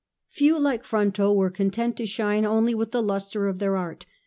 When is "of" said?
3.47-3.59